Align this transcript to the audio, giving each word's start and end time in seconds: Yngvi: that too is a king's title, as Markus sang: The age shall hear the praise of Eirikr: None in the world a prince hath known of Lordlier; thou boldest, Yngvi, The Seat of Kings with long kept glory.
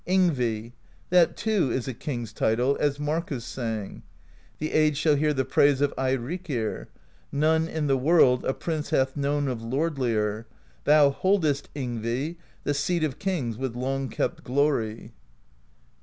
Yngvi: 0.07 0.71
that 1.11 1.37
too 1.37 1.71
is 1.71 1.87
a 1.87 1.93
king's 1.93 2.33
title, 2.33 2.75
as 2.79 2.99
Markus 2.99 3.45
sang: 3.45 4.01
The 4.57 4.71
age 4.73 4.97
shall 4.97 5.15
hear 5.15 5.31
the 5.31 5.45
praise 5.45 5.79
of 5.79 5.93
Eirikr: 5.95 6.87
None 7.31 7.67
in 7.67 7.85
the 7.85 7.95
world 7.99 8.43
a 8.43 8.55
prince 8.55 8.89
hath 8.89 9.15
known 9.15 9.47
of 9.47 9.59
Lordlier; 9.61 10.47
thou 10.85 11.11
boldest, 11.11 11.71
Yngvi, 11.75 12.37
The 12.63 12.73
Seat 12.73 13.03
of 13.03 13.19
Kings 13.19 13.57
with 13.57 13.75
long 13.75 14.09
kept 14.09 14.43
glory. 14.43 15.11